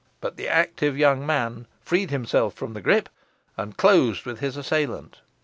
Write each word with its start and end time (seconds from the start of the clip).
But 0.19 0.35
the 0.35 0.47
active 0.47 0.97
young 0.97 1.27
man 1.27 1.67
freed 1.79 2.09
himself 2.09 2.55
from 2.55 2.73
the 2.73 2.81
gripe, 2.81 3.07
and 3.55 3.77
closed 3.77 4.25
with 4.25 4.39
his 4.39 4.57
assailant. 4.57 5.19